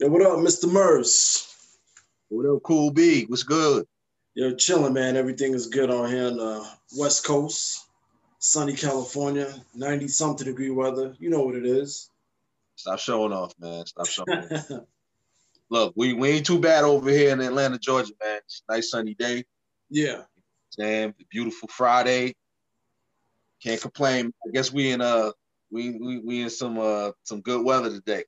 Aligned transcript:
Yo, 0.00 0.08
what 0.08 0.22
up, 0.22 0.38
Mr. 0.38 0.66
Murs? 0.66 1.46
What 2.30 2.46
up, 2.46 2.62
Cool 2.62 2.90
B? 2.90 3.26
What's 3.26 3.42
good? 3.42 3.84
Yo, 4.32 4.54
chilling, 4.54 4.94
man. 4.94 5.14
Everything 5.14 5.52
is 5.52 5.66
good 5.66 5.90
on 5.90 6.08
here 6.08 6.28
in 6.28 6.38
the 6.38 6.66
West 6.96 7.26
Coast, 7.26 7.86
sunny 8.38 8.72
California, 8.72 9.52
90 9.74 10.08
something 10.08 10.46
degree 10.46 10.70
weather. 10.70 11.14
You 11.18 11.28
know 11.28 11.42
what 11.42 11.54
it 11.54 11.66
is. 11.66 12.08
Stop 12.76 12.98
showing 12.98 13.34
off, 13.34 13.52
man. 13.60 13.84
Stop 13.84 14.06
showing 14.06 14.30
off. 14.30 14.70
Look, 15.70 15.92
we, 15.96 16.14
we 16.14 16.30
ain't 16.30 16.46
too 16.46 16.60
bad 16.60 16.84
over 16.84 17.10
here 17.10 17.32
in 17.32 17.40
Atlanta, 17.42 17.78
Georgia, 17.78 18.14
man. 18.22 18.38
It's 18.38 18.62
a 18.70 18.72
nice 18.72 18.92
sunny 18.92 19.12
day. 19.12 19.44
Yeah. 19.90 20.22
Damn, 20.78 21.14
beautiful 21.30 21.68
Friday. 21.68 22.34
Can't 23.62 23.82
complain. 23.82 24.32
I 24.46 24.50
guess 24.50 24.72
we 24.72 24.92
in 24.92 25.02
uh 25.02 25.32
we 25.70 25.90
we, 25.90 26.20
we 26.20 26.40
in 26.40 26.48
some 26.48 26.78
uh 26.78 27.10
some 27.22 27.42
good 27.42 27.62
weather 27.62 27.90
today. 27.90 28.24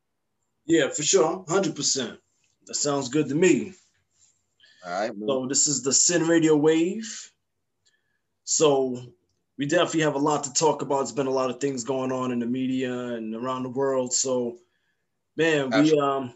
Yeah, 0.66 0.88
for 0.88 1.02
sure. 1.02 1.44
100%. 1.44 2.18
That 2.66 2.74
sounds 2.74 3.08
good 3.08 3.28
to 3.28 3.34
me. 3.34 3.72
All 4.86 4.92
right. 4.92 5.16
Man. 5.16 5.28
So 5.28 5.46
this 5.46 5.66
is 5.66 5.82
the 5.82 5.92
Sin 5.92 6.26
Radio 6.26 6.56
Wave. 6.56 7.30
So 8.44 9.00
we 9.58 9.66
definitely 9.66 10.02
have 10.02 10.14
a 10.14 10.18
lot 10.18 10.44
to 10.44 10.52
talk 10.52 10.82
about. 10.82 11.02
It's 11.02 11.12
been 11.12 11.26
a 11.26 11.30
lot 11.30 11.50
of 11.50 11.60
things 11.60 11.84
going 11.84 12.12
on 12.12 12.32
in 12.32 12.38
the 12.38 12.46
media 12.46 12.92
and 12.92 13.34
around 13.34 13.62
the 13.62 13.68
world. 13.68 14.12
So, 14.12 14.58
man, 15.36 15.70
we 15.70 15.76
Absolutely. 15.76 16.00
um, 16.00 16.34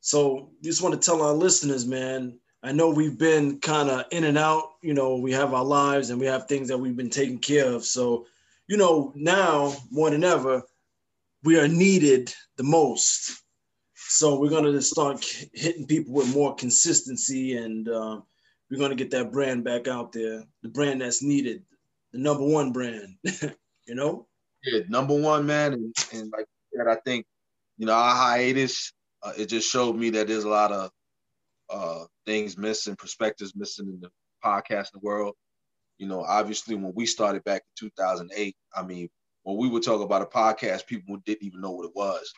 so 0.00 0.50
just 0.62 0.82
want 0.82 0.94
to 0.94 1.04
tell 1.04 1.22
our 1.22 1.34
listeners, 1.34 1.86
man. 1.86 2.38
I 2.62 2.72
know 2.72 2.90
we've 2.90 3.18
been 3.18 3.60
kind 3.60 3.90
of 3.90 4.06
in 4.10 4.24
and 4.24 4.38
out. 4.38 4.74
You 4.82 4.94
know, 4.94 5.16
we 5.16 5.32
have 5.32 5.52
our 5.52 5.64
lives 5.64 6.10
and 6.10 6.20
we 6.20 6.26
have 6.26 6.46
things 6.46 6.68
that 6.68 6.78
we've 6.78 6.96
been 6.96 7.10
taking 7.10 7.38
care 7.38 7.66
of. 7.66 7.84
So, 7.84 8.26
you 8.68 8.76
know, 8.76 9.12
now 9.14 9.74
more 9.90 10.10
than 10.10 10.24
ever, 10.24 10.62
we 11.42 11.58
are 11.58 11.68
needed 11.68 12.34
the 12.56 12.64
most. 12.64 13.42
So 14.16 14.40
we're 14.40 14.48
gonna 14.48 14.80
start 14.80 15.22
hitting 15.52 15.86
people 15.86 16.14
with 16.14 16.34
more 16.34 16.54
consistency, 16.54 17.58
and 17.58 17.86
um, 17.90 18.22
we're 18.70 18.78
gonna 18.78 18.94
get 18.94 19.10
that 19.10 19.30
brand 19.30 19.62
back 19.62 19.88
out 19.88 20.10
there, 20.10 20.42
the 20.62 20.70
brand 20.70 21.02
that's 21.02 21.22
needed, 21.22 21.62
the 22.12 22.18
number 22.18 22.42
one 22.42 22.72
brand. 22.72 23.16
you 23.86 23.94
know? 23.94 24.26
Yeah, 24.64 24.84
number 24.88 25.14
one, 25.14 25.44
man, 25.44 25.74
and, 25.74 25.94
and 26.14 26.32
like 26.34 26.46
that, 26.72 26.88
I 26.88 26.94
think, 27.04 27.26
you 27.76 27.84
know, 27.84 27.92
our 27.92 28.14
hiatus, 28.14 28.94
uh, 29.22 29.34
it 29.36 29.50
just 29.50 29.70
showed 29.70 29.96
me 29.96 30.08
that 30.08 30.28
there's 30.28 30.44
a 30.44 30.48
lot 30.48 30.72
of 30.72 30.90
uh, 31.68 32.04
things 32.24 32.56
missing, 32.56 32.96
perspectives 32.96 33.54
missing 33.54 33.86
in 33.86 34.00
the 34.00 34.08
podcasting 34.42 35.02
world. 35.02 35.34
You 35.98 36.06
know, 36.06 36.22
obviously, 36.22 36.74
when 36.74 36.94
we 36.94 37.04
started 37.04 37.44
back 37.44 37.64
in 37.82 37.90
2008, 37.90 38.56
I 38.74 38.82
mean, 38.82 39.10
when 39.42 39.58
we 39.58 39.68
would 39.68 39.82
talk 39.82 40.00
about 40.00 40.22
a 40.22 40.24
podcast, 40.24 40.86
people 40.86 41.18
didn't 41.26 41.42
even 41.42 41.60
know 41.60 41.72
what 41.72 41.84
it 41.84 41.94
was. 41.94 42.32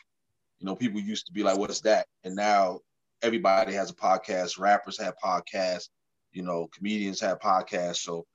You 0.59 0.65
know, 0.65 0.75
people 0.75 0.99
used 0.99 1.25
to 1.27 1.33
be 1.33 1.43
like, 1.43 1.57
"What's 1.57 1.81
that?" 1.81 2.07
And 2.23 2.35
now 2.35 2.81
everybody 3.21 3.73
has 3.73 3.89
a 3.89 3.95
podcast. 3.95 4.59
Rappers 4.59 4.99
have 4.99 5.15
podcasts. 5.23 5.89
You 6.31 6.43
know, 6.43 6.67
comedians 6.67 7.19
have 7.21 7.39
podcasts. 7.39 7.97
So 7.97 8.25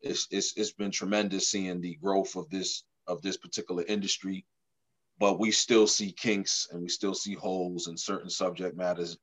it's 0.00 0.26
it's 0.30 0.56
it's 0.56 0.72
been 0.72 0.90
tremendous 0.90 1.48
seeing 1.48 1.80
the 1.80 1.96
growth 1.96 2.36
of 2.36 2.48
this 2.50 2.84
of 3.06 3.22
this 3.22 3.36
particular 3.36 3.84
industry. 3.86 4.46
But 5.18 5.38
we 5.38 5.50
still 5.50 5.86
see 5.86 6.12
kinks 6.12 6.68
and 6.70 6.82
we 6.82 6.88
still 6.88 7.14
see 7.14 7.34
holes 7.34 7.86
and 7.86 7.98
certain 7.98 8.30
subject 8.30 8.76
matters 8.76 9.18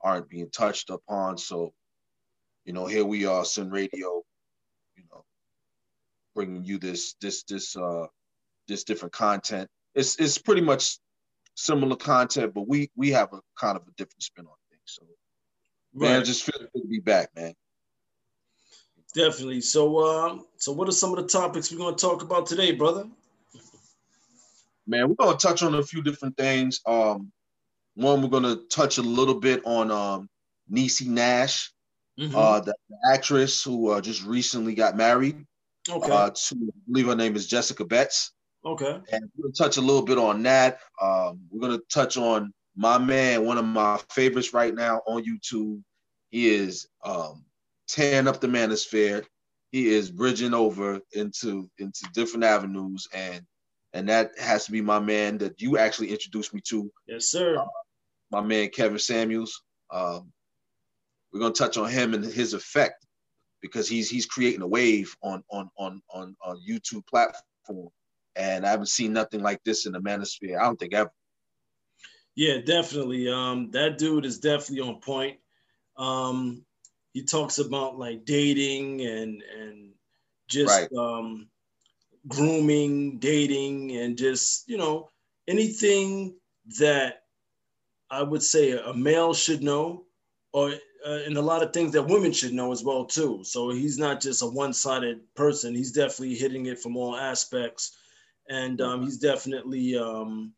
aren't 0.00 0.28
being 0.28 0.50
touched 0.50 0.90
upon. 0.90 1.38
So, 1.38 1.72
you 2.64 2.72
know, 2.72 2.86
here 2.86 3.04
we 3.04 3.26
are, 3.26 3.44
Sin 3.44 3.70
Radio, 3.70 4.22
you 4.96 5.04
know, 5.10 5.24
bringing 6.34 6.64
you 6.64 6.78
this 6.78 7.14
this 7.20 7.42
this 7.44 7.76
uh 7.76 8.06
this 8.66 8.84
different 8.84 9.12
content. 9.12 9.68
It's 9.94 10.16
it's 10.16 10.38
pretty 10.38 10.62
much 10.62 10.98
similar 11.56 11.96
content, 11.96 12.54
but 12.54 12.68
we 12.68 12.90
we 12.94 13.10
have 13.10 13.32
a 13.32 13.40
kind 13.58 13.76
of 13.76 13.82
a 13.82 13.90
different 13.96 14.22
spin 14.22 14.46
on 14.46 14.52
things. 14.70 14.82
So, 14.86 15.02
man, 15.94 16.24
just 16.24 16.44
feel 16.44 16.60
good 16.72 16.82
to 16.82 16.86
be 16.88 17.00
back, 17.00 17.30
man. 17.34 17.54
Definitely. 19.14 19.62
So, 19.62 20.04
um, 20.06 20.46
so 20.58 20.72
what 20.72 20.88
are 20.88 20.92
some 20.92 21.10
of 21.10 21.16
the 21.16 21.26
topics 21.26 21.72
we're 21.72 21.78
gonna 21.78 21.96
talk 21.96 22.22
about 22.22 22.46
today, 22.46 22.72
brother? 22.72 23.08
Man, 24.86 25.08
we're 25.08 25.14
gonna 25.16 25.36
touch 25.38 25.62
on 25.62 25.74
a 25.74 25.82
few 25.82 26.02
different 26.02 26.36
things. 26.36 26.80
Um, 26.86 27.32
one, 27.94 28.22
we're 28.22 28.28
gonna 28.28 28.56
touch 28.70 28.98
a 28.98 29.02
little 29.02 29.40
bit 29.40 29.62
on 29.64 29.90
um 29.90 30.28
Niecy 30.70 31.06
Nash, 31.06 31.72
Mhm. 32.18 32.34
uh, 32.34 32.60
the, 32.60 32.74
the 32.90 32.96
actress 33.12 33.62
who 33.62 33.90
uh, 33.90 34.00
just 34.00 34.22
recently 34.24 34.74
got 34.74 34.96
married. 34.96 35.44
okay. 35.88 36.10
Uh, 36.12 36.30
to 36.30 36.54
I 36.54 36.78
believe 36.86 37.06
her 37.06 37.14
name 37.16 37.36
is 37.36 37.46
Jessica 37.46 37.84
Betts. 37.84 38.32
Okay. 38.66 39.00
and 39.12 39.30
we're 39.36 39.44
gonna 39.44 39.54
touch 39.54 39.76
a 39.76 39.80
little 39.80 40.02
bit 40.02 40.18
on 40.18 40.42
that. 40.42 40.80
Um, 41.00 41.40
we're 41.50 41.60
gonna 41.60 41.82
touch 41.92 42.16
on 42.16 42.52
my 42.76 42.98
man, 42.98 43.46
one 43.46 43.58
of 43.58 43.64
my 43.64 43.98
favorites 44.10 44.52
right 44.52 44.74
now 44.74 45.00
on 45.06 45.24
YouTube. 45.24 45.82
He 46.30 46.48
is 46.48 46.86
um, 47.04 47.44
tearing 47.88 48.28
up 48.28 48.40
the 48.40 48.48
manosphere. 48.48 49.24
He 49.72 49.88
is 49.88 50.10
bridging 50.10 50.54
over 50.54 51.00
into 51.12 51.70
into 51.78 52.06
different 52.12 52.44
avenues, 52.44 53.08
and 53.14 53.42
and 53.92 54.08
that 54.08 54.38
has 54.38 54.66
to 54.66 54.72
be 54.72 54.80
my 54.82 54.98
man 54.98 55.38
that 55.38 55.60
you 55.60 55.78
actually 55.78 56.10
introduced 56.10 56.52
me 56.52 56.60
to, 56.68 56.90
Yes, 57.06 57.26
sir. 57.26 57.64
my 58.30 58.40
man 58.40 58.68
Kevin 58.68 58.98
Samuels. 58.98 59.62
Um, 59.90 60.32
we're 61.32 61.40
gonna 61.40 61.54
touch 61.54 61.76
on 61.76 61.88
him 61.90 62.14
and 62.14 62.24
his 62.24 62.52
effect 62.54 63.06
because 63.62 63.88
he's 63.88 64.08
he's 64.10 64.26
creating 64.26 64.62
a 64.62 64.66
wave 64.66 65.14
on 65.22 65.42
on 65.50 65.70
on 65.78 66.02
on 66.12 66.36
on 66.44 66.60
YouTube 66.68 67.06
platform, 67.06 67.88
and 68.36 68.66
I 68.66 68.70
haven't 68.70 68.88
seen 68.88 69.12
nothing 69.12 69.42
like 69.42 69.62
this 69.64 69.86
in 69.86 69.92
the 69.92 70.00
manosphere. 70.00 70.58
I 70.58 70.64
don't 70.64 70.78
think 70.78 70.94
ever. 70.94 71.12
Yeah, 72.34 72.58
definitely. 72.60 73.28
Um, 73.28 73.70
that 73.72 73.98
dude 73.98 74.26
is 74.26 74.38
definitely 74.38 74.88
on 74.88 75.00
point. 75.00 75.38
Um, 75.96 76.64
he 77.12 77.24
talks 77.24 77.58
about 77.58 77.98
like 77.98 78.24
dating 78.26 79.00
and 79.00 79.42
and 79.42 79.94
just 80.48 80.68
Right. 80.68 80.92
um, 80.92 81.48
grooming, 82.28 83.18
dating, 83.18 83.92
and 83.96 84.18
just 84.18 84.68
you 84.68 84.76
know 84.78 85.10
anything 85.48 86.38
that 86.78 87.22
I 88.10 88.22
would 88.22 88.42
say 88.42 88.72
a 88.72 88.92
male 88.94 89.34
should 89.34 89.62
know, 89.62 90.06
or 90.52 90.70
uh, 91.06 91.20
and 91.26 91.36
a 91.36 91.42
lot 91.42 91.62
of 91.62 91.72
things 91.72 91.92
that 91.92 92.08
women 92.08 92.32
should 92.32 92.52
know 92.52 92.72
as 92.72 92.84
well 92.84 93.04
too. 93.06 93.44
So 93.44 93.70
he's 93.70 93.98
not 93.98 94.20
just 94.20 94.42
a 94.42 94.46
one-sided 94.46 95.34
person. 95.34 95.74
He's 95.74 95.92
definitely 95.92 96.34
hitting 96.34 96.66
it 96.66 96.78
from 96.80 96.96
all 96.96 97.16
aspects, 97.16 97.96
and 98.48 98.80
um, 98.80 99.02
he's 99.02 99.18
definitely 99.18 99.96
um, 99.96 100.52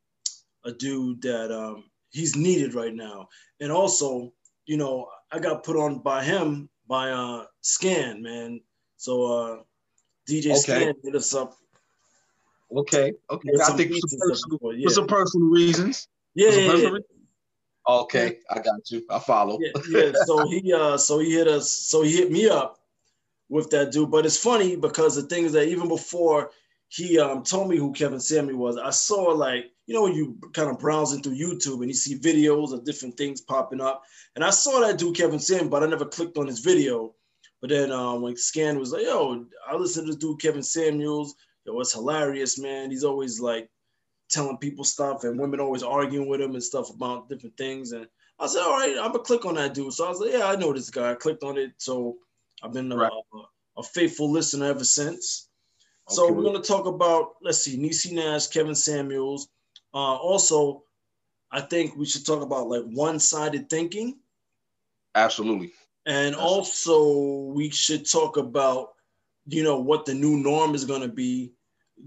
a 0.65 0.73
dude 0.73 1.23
that 1.23 1.51
um, 1.53 1.85
he's 2.11 2.37
needed 2.37 2.75
right 2.75 2.95
now. 2.95 3.29
And 3.61 3.73
also, 3.73 4.33
you 4.67 4.77
know, 4.77 5.09
I 5.33 5.39
got 5.39 5.65
put 5.65 5.77
on 5.77 5.99
by 5.99 6.25
him 6.25 6.69
by 6.89 7.11
uh, 7.11 7.45
Scan, 7.61 8.23
man. 8.23 8.61
So 8.97 9.25
uh, 9.25 9.57
DJ 10.29 10.51
Okay. 10.51 10.59
Scan 10.59 10.95
hit 11.03 11.15
us 11.15 11.35
up. 11.35 11.55
Okay, 12.71 13.15
okay. 13.31 13.49
I 13.65 13.73
think 13.73 13.93
for 13.93 14.09
some, 14.09 14.19
personal, 14.19 14.59
before. 14.59 14.75
for 14.83 14.91
some 14.91 15.07
personal 15.07 15.49
reasons. 15.49 16.09
yeah, 16.35 16.51
yeah, 16.51 16.55
personal 16.55 16.79
yeah. 16.79 16.89
reasons? 16.89 17.05
Okay, 17.89 18.39
I 18.51 18.55
got 18.57 18.91
you. 18.91 19.03
I 19.09 19.19
follow. 19.21 19.59
yeah, 19.61 19.81
yeah. 19.91 20.13
So 20.27 20.51
he 20.51 20.73
uh 20.75 20.99
so 20.99 21.19
he 21.19 21.33
hit 21.33 21.49
us, 21.49 21.71
so 21.71 22.03
he 22.03 22.15
hit 22.15 22.31
me 22.31 22.47
up 22.47 22.79
with 23.49 23.71
that 23.71 23.91
dude. 23.93 24.11
But 24.11 24.27
it's 24.27 24.37
funny 24.37 24.77
because 24.77 25.17
the 25.17 25.23
thing 25.23 25.45
is 25.45 25.53
that 25.53 25.69
even 25.69 25.89
before 25.89 26.51
he 26.89 27.19
um 27.19 27.43
told 27.43 27.69
me 27.69 27.77
who 27.77 27.93
Kevin 27.93 28.21
Samuel 28.21 28.59
was, 28.59 28.77
I 28.79 28.91
saw 28.91 29.25
like, 29.33 29.67
you 29.87 29.95
know, 29.95 30.03
when 30.05 30.15
you 30.15 30.39
kind 30.55 30.71
of 30.71 30.79
browsing 30.79 31.23
through 31.23 31.37
YouTube 31.37 31.81
and 31.81 31.89
you 31.89 31.95
see 31.95 32.19
videos 32.19 32.73
of 32.73 32.85
different 32.85 33.17
things 33.17 33.41
popping 33.41 33.81
up. 33.81 34.03
And 34.37 34.45
I 34.45 34.51
saw 34.51 34.81
that 34.81 34.99
dude 34.99 35.17
Kevin 35.17 35.39
Samuel, 35.39 35.69
but 35.71 35.83
I 35.83 35.87
never 35.87 36.07
clicked 36.07 36.39
on 36.39 36.47
his 36.47 36.61
video. 36.61 37.15
But 37.61 37.71
then 37.71 37.93
um 37.93 38.23
when 38.23 38.37
Scan 38.37 38.79
was 38.79 38.93
like, 38.93 39.03
yo, 39.05 39.47
I 39.67 39.75
listen 39.77 40.05
to 40.05 40.07
this 40.09 40.17
dude 40.17 40.41
Kevin 40.41 40.63
Samuels. 40.63 41.35
Yo, 41.65 41.79
it's 41.81 41.93
hilarious, 41.93 42.59
man. 42.59 42.91
He's 42.91 43.05
always 43.05 43.41
like 43.41 43.69
telling 44.31 44.59
people 44.59 44.85
stuff 44.85 45.25
and 45.25 45.39
women 45.39 45.61
always 45.61 45.83
arguing 45.83 46.29
with 46.29 46.41
him 46.41 46.53
and 46.53 46.63
stuff 46.63 46.91
about 46.91 47.29
different 47.29 47.57
things. 47.57 47.93
And 47.93 48.07
I 48.39 48.47
said, 48.47 48.63
all 48.63 48.73
right, 48.79 48.97
I'm 48.99 49.13
gonna 49.13 49.25
click 49.25 49.45
on 49.45 49.57
that 49.57 49.75
dude. 49.75 49.93
So 49.93 50.07
I 50.07 50.09
was 50.09 50.21
like, 50.21 50.33
yeah, 50.33 50.47
I 50.47 50.57
know 50.57 50.73
this 50.73 50.91
guy. 50.91 51.11
I 51.11 51.15
clicked 51.15 51.43
on 51.43 51.59
it. 51.59 51.73
So 51.79 52.17
I've 52.63 52.73
been 52.73 52.91
Right. 52.93 53.11
a, 53.35 53.81
a 53.81 53.83
faithful 53.83 54.31
listener 54.31 54.67
ever 54.67 54.85
since. 54.85 55.48
So 56.09 56.25
Okay. 56.25 56.33
we're 56.33 56.43
gonna 56.45 56.61
talk 56.63 56.87
about, 56.87 57.37
let's 57.43 57.59
see, 57.59 57.77
Niecy 57.77 58.13
Nash, 58.13 58.47
Kevin 58.49 58.75
Samuels. 58.75 59.49
Uh, 59.95 60.17
also, 60.17 60.85
I 61.51 61.61
think 61.61 61.97
we 61.97 62.07
should 62.07 62.27
talk 62.27 62.43
about 62.43 62.69
like 62.69 62.85
one-sided 62.85 63.69
thinking. 63.71 64.19
Absolutely. 65.15 65.73
And 66.07 66.35
That's- 66.35 66.37
also 66.37 67.53
we 67.53 67.71
should 67.71 68.09
talk 68.09 68.37
about, 68.37 68.95
you 69.47 69.63
know, 69.63 69.79
what 69.79 70.05
the 70.07 70.15
new 70.15 70.37
norm 70.39 70.75
is 70.75 70.85
gonna 70.85 71.09
be 71.09 71.53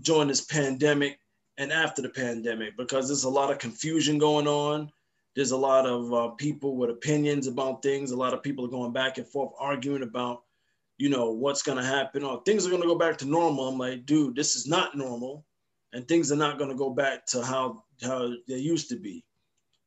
during 0.01 0.27
this 0.29 0.41
pandemic 0.41 1.19
and 1.57 1.71
after 1.71 2.01
the 2.01 2.09
pandemic, 2.09 2.77
because 2.77 3.07
there's 3.07 3.25
a 3.25 3.29
lot 3.29 3.51
of 3.51 3.59
confusion 3.59 4.17
going 4.17 4.47
on. 4.47 4.91
There's 5.35 5.51
a 5.51 5.57
lot 5.57 5.85
of 5.85 6.13
uh, 6.13 6.29
people 6.29 6.75
with 6.75 6.89
opinions 6.89 7.47
about 7.47 7.81
things. 7.81 8.11
A 8.11 8.17
lot 8.17 8.33
of 8.33 8.41
people 8.43 8.65
are 8.65 8.69
going 8.69 8.93
back 8.93 9.17
and 9.17 9.27
forth 9.27 9.53
arguing 9.59 10.03
about, 10.03 10.43
you 11.01 11.09
know, 11.09 11.31
what's 11.31 11.63
gonna 11.63 11.83
happen 11.83 12.23
or 12.23 12.43
things 12.43 12.67
are 12.67 12.69
gonna 12.69 12.85
go 12.85 12.93
back 12.93 13.17
to 13.17 13.25
normal. 13.25 13.67
I'm 13.67 13.79
like, 13.79 14.05
dude, 14.05 14.35
this 14.35 14.55
is 14.55 14.67
not 14.67 14.95
normal, 14.95 15.43
and 15.93 16.07
things 16.07 16.31
are 16.31 16.35
not 16.35 16.59
gonna 16.59 16.75
go 16.75 16.91
back 16.91 17.25
to 17.27 17.43
how 17.43 17.83
how 18.03 18.31
they 18.47 18.57
used 18.57 18.87
to 18.89 18.97
be, 18.97 19.25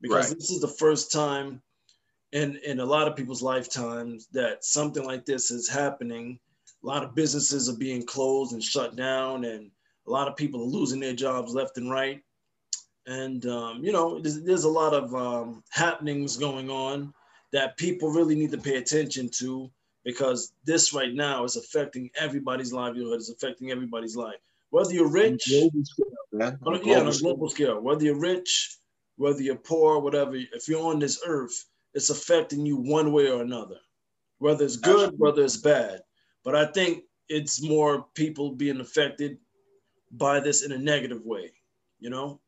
because 0.00 0.31
Right. 0.31 0.37
this 0.37 0.50
is 0.50 0.61
the 0.61 0.76
first 0.82 1.12
time 1.12 1.62
in 2.32 2.56
in 2.64 2.81
a 2.81 2.84
lot 2.84 3.06
of 3.06 3.14
people's 3.14 3.43
lifetimes 3.43 4.26
that 4.32 4.64
something 4.64 5.05
like 5.05 5.25
this 5.25 5.52
is 5.52 5.69
happening. 5.69 6.40
A 6.82 6.87
lot 6.87 7.05
of 7.05 7.14
businesses 7.14 7.69
are 7.69 7.78
being 7.78 8.05
closed 8.05 8.52
and 8.52 8.62
shut 8.62 8.96
down, 8.96 9.44
and 9.44 9.70
a 10.08 10.11
lot 10.11 10.26
of 10.26 10.34
people 10.34 10.62
are 10.62 10.76
losing 10.78 10.99
their 10.99 11.14
jobs 11.14 11.55
left 11.55 11.78
and 11.78 11.93
right. 11.93 12.20
And 13.06 13.46
um, 13.46 13.84
you 13.84 13.93
know, 13.93 14.19
there's, 14.20 14.43
there's 14.43 14.64
a 14.64 14.69
lot 14.82 14.94
of 14.94 15.14
um, 15.14 15.62
happenings 15.70 16.37
going 16.37 16.70
on 16.70 17.14
that 17.52 17.76
people 17.76 18.11
really 18.11 18.34
need 18.34 18.50
to 18.50 18.58
pay 18.58 18.78
attention 18.78 19.31
to 19.38 19.70
because 20.04 20.52
this 20.64 20.92
right 20.92 21.14
now 21.14 21.44
is 21.44 21.56
affecting 21.56 22.10
everybody's 22.18 22.72
livelihood, 22.72 23.18
is 23.20 23.30
affecting 23.30 23.70
everybody's 23.70 24.16
life. 24.16 24.38
Whether 24.70 24.92
you're 24.92 25.10
rich, 25.10 25.42
scale, 25.42 25.70
man. 26.32 26.58
on 26.62 26.74
On 26.74 26.74
a- 26.74 26.82
a 26.82 26.86
yeah, 26.86 26.98
on 26.98 27.06
global 27.06 27.08
a 27.08 27.12
scale. 27.14 27.30
global 27.30 27.48
scale, 27.50 27.80
whether 27.80 28.04
you're 28.04 28.18
rich, 28.20 28.78
whether 29.16 29.40
you're 29.42 29.56
poor, 29.56 30.00
whatever, 30.00 30.34
if 30.34 30.68
you're 30.68 30.84
on 30.84 30.98
this 30.98 31.20
earth, 31.26 31.64
it's 31.94 32.10
affecting 32.10 32.66
you 32.66 32.76
one 32.76 33.12
way 33.12 33.30
or 33.30 33.42
another, 33.42 33.78
whether 34.38 34.64
it's 34.64 34.76
good, 34.76 34.94
Absolutely. 34.94 35.18
whether 35.18 35.42
it's 35.44 35.56
bad. 35.56 36.00
But 36.42 36.54
I 36.56 36.66
think 36.66 37.04
it's 37.28 37.62
more 37.62 38.06
people 38.14 38.50
being 38.56 38.80
affected 38.80 39.38
by 40.10 40.40
this 40.40 40.62
in 40.64 40.72
a 40.72 40.78
negative 40.78 41.24
way, 41.24 41.52
you 42.00 42.10
know, 42.10 42.40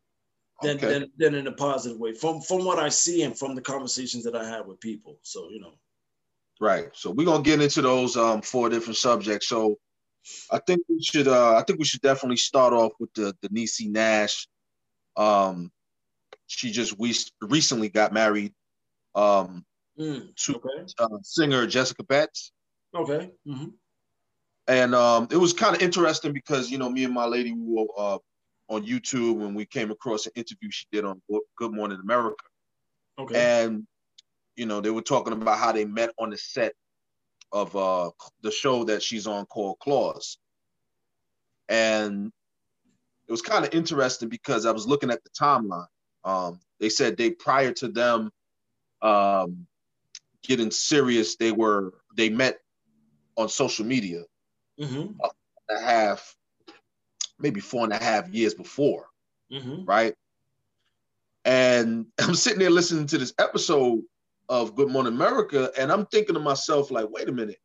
than, 0.63 0.77
Okay. 0.79 0.89
than, 0.89 1.13
than 1.17 1.35
in 1.37 1.47
a 1.47 1.53
positive 1.53 1.99
way 1.99 2.13
from, 2.13 2.41
from 2.41 2.65
what 2.65 2.79
I 2.79 2.89
see 2.89 3.23
and 3.23 3.39
from 3.39 3.55
the 3.55 3.63
conversations 3.63 4.25
that 4.25 4.35
I 4.37 4.45
have 4.49 4.67
with 4.67 4.81
people. 4.81 5.19
So, 5.23 5.49
you 5.51 5.61
know, 5.61 5.75
Right. 6.61 6.89
So 6.95 7.11
we're 7.11 7.27
gonna 7.27 7.43
get 7.43 7.61
into 7.61 7.83
those 7.83 8.17
um 8.17 8.43
four 8.43 8.69
different 8.69 8.97
subjects. 8.97 9.49
So 9.49 9.79
I 10.51 10.59
think 10.67 10.83
we 10.89 11.03
should 11.03 11.29
uh 11.29 11.57
I 11.57 11.63
think 11.63 11.79
we 11.79 11.85
should 11.85 12.01
definitely 12.01 12.39
start 12.39 12.73
off 12.73 12.93
with 12.99 13.13
the 13.15 13.35
the 13.43 13.49
Niecy 13.49 13.91
Nash. 13.91 14.49
Um 15.17 15.71
she 16.47 16.71
just 16.71 16.99
we 16.99 17.15
recently 17.43 17.89
got 17.89 18.13
married 18.13 18.53
um 19.15 19.65
Mm, 19.99 20.37
to 20.37 20.57
okay. 20.57 20.93
uh, 20.99 21.19
singer 21.23 21.67
Jessica 21.67 22.05
Betts. 22.05 22.53
Okay. 22.95 23.31
hmm 23.47 23.69
And 24.67 24.95
um 24.95 25.29
it 25.31 25.37
was 25.39 25.55
kind 25.55 25.75
of 25.75 25.81
interesting 25.81 26.35
because 26.35 26.71
you 26.71 26.77
know 26.77 26.91
me 26.91 27.05
and 27.05 27.15
my 27.15 27.25
lady 27.25 27.53
we 27.53 27.65
were 27.67 27.87
uh 27.97 28.19
on 28.69 28.85
YouTube 28.85 29.37
when 29.37 29.55
we 29.55 29.65
came 29.65 29.91
across 29.91 30.27
an 30.27 30.33
interview 30.35 30.71
she 30.71 30.87
did 30.93 31.05
on 31.05 31.23
Good 31.57 31.73
Morning 31.73 31.99
America. 32.03 32.45
Okay. 33.19 33.35
and 33.65 33.87
you 34.57 34.67
know 34.67 34.81
they 34.81 34.91
were 34.91 35.03
talking 35.03 35.33
about 35.33 35.59
how 35.59 35.73
they 35.73 35.85
met 35.85 36.11
on 36.19 36.31
the 36.31 36.39
set 36.39 36.75
of 37.53 37.75
uh 37.77 38.11
the 38.43 38.51
show 38.51 38.85
that 38.85 39.03
she's 39.03 39.27
on 39.27 39.47
called 39.47 39.79
Claws, 39.79 40.39
and 41.69 42.33
it 43.29 43.31
was 43.31 43.43
kind 43.43 43.65
of 43.65 43.75
interesting 43.75 44.29
because 44.29 44.67
I 44.67 44.73
was 44.73 44.87
looking 44.87 45.11
at 45.11 45.23
the 45.25 45.31
timeline. 45.31 45.87
Um, 46.25 46.61
they 46.81 46.89
said 46.89 47.17
they 47.17 47.31
prior 47.31 47.73
to 47.73 47.89
them 47.89 48.31
um, 49.03 49.67
getting 50.43 50.71
serious, 50.71 51.37
they 51.37 51.53
were 51.53 51.95
they 52.17 52.29
met 52.29 52.59
on 53.37 53.49
social 53.49 53.85
media 53.85 54.23
hmm 54.79 55.07
a 55.69 55.81
half, 55.81 56.37
maybe 57.41 57.59
four 57.59 57.83
and 57.83 57.93
a 57.93 57.97
half 57.99 58.29
years 58.29 58.55
before. 58.55 59.07
hmm 59.51 59.85
right? 59.85 60.15
And 61.45 62.07
I'm 62.21 62.35
sitting 62.35 62.61
there 62.61 62.71
listening 62.71 63.07
to 63.09 63.19
this 63.19 63.35
episode 63.39 64.03
of 64.49 64.75
Good 64.75 64.89
Morning 64.89 65.13
America, 65.13 65.71
and 65.79 65.91
I'm 65.91 66.07
thinking 66.07 66.35
to 66.35 66.41
myself, 66.41 66.91
like, 66.91 67.09
wait 67.11 67.29
a 67.29 67.33
minute. 67.33 67.59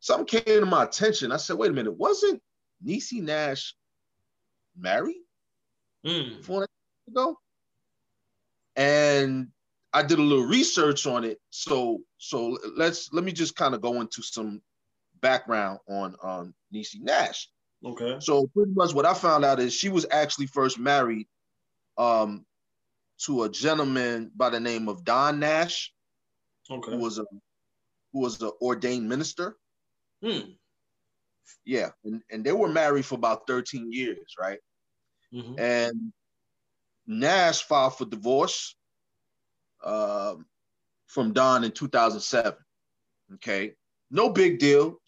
Something 0.00 0.42
came 0.42 0.60
to 0.60 0.66
my 0.66 0.84
attention. 0.84 1.32
I 1.32 1.36
said, 1.36 1.56
wait 1.56 1.70
a 1.70 1.74
minute, 1.74 1.92
wasn't 1.92 2.42
Niecy 2.84 3.22
Nash 3.22 3.74
married 4.76 5.22
Mm. 6.06 6.44
four 6.44 6.62
and 6.62 6.64
a 6.64 6.68
half 6.68 7.12
ago? 7.12 7.38
And 8.76 9.48
I 9.92 10.02
did 10.02 10.18
a 10.20 10.22
little 10.22 10.44
research 10.44 11.06
on 11.06 11.24
it. 11.24 11.40
So, 11.50 12.02
so 12.18 12.56
let's 12.76 13.12
let 13.12 13.24
me 13.24 13.32
just 13.32 13.56
kind 13.56 13.74
of 13.74 13.80
go 13.80 14.00
into 14.00 14.22
some 14.22 14.62
background 15.20 15.80
on 15.88 16.14
on 16.22 16.54
Niecy 16.72 17.00
Nash. 17.00 17.48
Okay. 17.84 18.16
So 18.20 18.46
pretty 18.54 18.72
much 18.72 18.94
what 18.94 19.06
I 19.06 19.14
found 19.14 19.44
out 19.44 19.58
is 19.58 19.74
she 19.74 19.88
was 19.88 20.06
actually 20.10 20.46
first 20.46 20.78
married 20.78 21.26
um, 21.96 22.44
to 23.24 23.44
a 23.44 23.48
gentleman 23.48 24.30
by 24.36 24.50
the 24.50 24.60
name 24.60 24.88
of 24.88 25.04
Don 25.04 25.40
Nash, 25.40 25.92
Okay. 26.70 26.92
who 26.92 26.98
was 26.98 27.18
a 27.18 27.24
who 28.12 28.20
was 28.20 28.40
an 28.42 28.50
ordained 28.60 29.08
minister. 29.08 29.56
Mm. 30.22 30.56
Yeah, 31.64 31.90
and, 32.04 32.22
and 32.30 32.44
they 32.44 32.52
were 32.52 32.68
married 32.68 33.04
for 33.04 33.14
about 33.14 33.46
13 33.46 33.92
years, 33.92 34.34
right? 34.38 34.58
hmm 35.32 35.58
And 35.58 36.12
Nash 37.06 37.62
filed 37.62 37.96
for 37.96 38.04
divorce 38.04 38.76
um, 39.84 40.46
from 41.06 41.32
Don 41.32 41.64
in 41.64 41.72
2007. 41.72 42.54
Okay, 43.34 43.74
no 44.10 44.30
big 44.30 44.58
deal. 44.58 45.00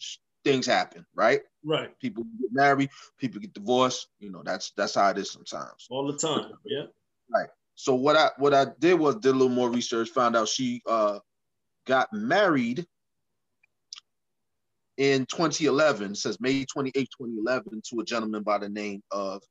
Things 0.43 0.65
happen, 0.65 1.05
right? 1.15 1.41
Right. 1.63 1.97
People 1.99 2.23
get 2.39 2.51
married, 2.51 2.89
people 3.19 3.39
get 3.39 3.53
divorced. 3.53 4.07
You 4.19 4.31
know, 4.31 4.41
that's 4.43 4.71
that's 4.75 4.95
how 4.95 5.09
it 5.09 5.17
is 5.17 5.31
sometimes. 5.31 5.87
All 5.89 6.11
the 6.11 6.17
time. 6.17 6.51
Yeah. 6.65 6.85
So 7.81 7.95
what 7.95 8.15
I 8.15 8.29
what 8.37 8.53
I 8.53 8.67
did 8.77 8.99
was 8.99 9.15
did 9.15 9.29
a 9.29 9.31
little 9.31 9.49
more 9.49 9.71
research, 9.71 10.09
found 10.09 10.35
out 10.35 10.47
she 10.47 10.83
uh 10.85 11.17
got 11.87 12.13
married 12.13 12.85
in 14.97 15.25
2011, 15.25 16.11
it 16.11 16.17
says 16.17 16.39
May 16.39 16.63
28, 16.63 16.93
2011, 16.93 17.81
to 17.89 18.01
a 18.01 18.05
gentleman 18.05 18.43
by 18.43 18.59
the 18.59 18.69
name 18.69 19.01
of 19.09 19.41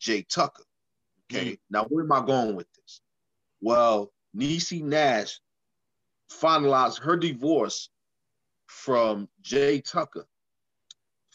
Jay 0.00 0.26
Tucker. 0.28 0.64
Okay, 1.30 1.56
now 1.70 1.84
where 1.84 2.02
am 2.02 2.10
I 2.10 2.26
going 2.26 2.56
with 2.56 2.66
this? 2.74 3.00
Well, 3.60 4.12
Niecy 4.36 4.82
Nash 4.82 5.38
finalized 6.32 7.00
her 7.02 7.16
divorce 7.16 7.88
from 8.66 9.28
Jay 9.42 9.80
Tucker, 9.80 10.26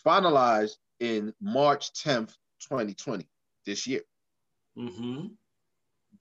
finalized 0.05 0.75
in 0.99 1.33
March 1.41 1.93
10th, 1.93 2.35
2020, 2.67 3.25
this 3.65 3.87
year. 3.87 4.01
hmm 4.75 5.27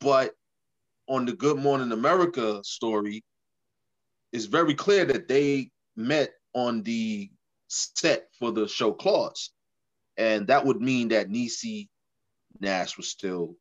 But 0.00 0.35
on 1.09 1.25
the 1.25 1.33
Good 1.33 1.59
Morning 1.59 1.93
America 1.93 2.62
story, 2.65 3.25
it's 4.33 4.45
very 4.45 4.75
clear 4.75 5.05
that 5.06 5.29
they 5.29 5.71
met 5.97 6.33
on 6.55 6.83
the 6.83 7.31
set 7.69 8.29
for 8.39 8.53
the 8.53 8.69
show 8.69 8.93
Claws. 8.93 9.50
And 10.17 10.47
that 10.49 10.65
would 10.65 10.81
mean 10.81 11.09
that 11.09 11.29
Niecy 11.29 11.89
Nash 12.61 12.97
was 12.97 13.09
still 13.09 13.56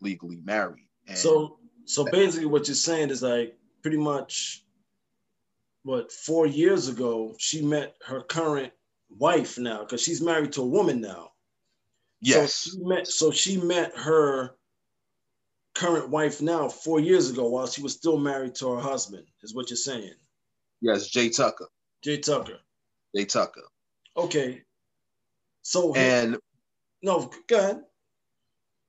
legally 0.00 0.40
married. 0.44 0.88
And 1.06 1.16
So 1.16 1.58
so 1.84 2.04
basically 2.04 2.46
what 2.46 2.66
you're 2.66 2.74
saying 2.74 3.10
is 3.10 3.22
like 3.22 3.56
pretty 3.82 3.96
much 3.96 4.64
what 5.84 6.10
four 6.10 6.46
years 6.46 6.88
ago 6.88 7.34
she 7.38 7.62
met 7.62 7.94
her 8.04 8.22
current 8.22 8.72
wife 9.08 9.56
now 9.56 9.80
because 9.80 10.02
she's 10.02 10.20
married 10.20 10.52
to 10.54 10.62
a 10.62 10.66
woman 10.66 11.00
now. 11.00 11.30
yes, 12.20 12.54
So 12.54 12.70
she 12.70 12.84
met 12.84 13.06
so 13.06 13.30
she 13.30 13.56
met 13.58 13.96
her 13.96 14.56
current 15.76 16.10
wife 16.10 16.42
now 16.42 16.68
four 16.68 17.00
years 17.00 17.30
ago 17.30 17.48
while 17.48 17.66
she 17.66 17.82
was 17.82 17.92
still 17.94 18.18
married 18.18 18.54
to 18.56 18.72
her 18.72 18.80
husband, 18.80 19.26
is 19.42 19.54
what 19.54 19.70
you're 19.70 19.76
saying. 19.76 20.14
yes, 20.80 21.08
Jay 21.08 21.28
Tucker. 21.30 21.68
Jay 22.02 22.18
Tucker. 22.18 22.58
Jay 23.14 23.24
Tucker. 23.24 23.62
Okay. 24.16 24.62
So 25.62 25.94
And 25.94 26.38
no, 27.02 27.30
go 27.48 27.58
ahead. 27.58 27.82